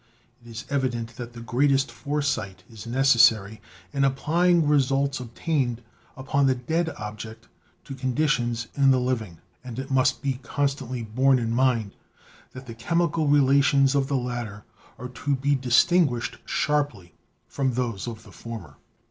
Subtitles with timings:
[0.43, 3.61] It is evident that the greatest foresight is neces sary
[3.93, 5.83] in applying results obtained
[6.17, 7.47] upon the dead object
[7.83, 11.91] to conditions in the living, and it must constantly be borne in 18 BIOLOGY mind
[12.53, 14.63] that the chemical relations of the latter
[14.97, 17.13] are to be distinguished sharply
[17.47, 18.77] from those of the former.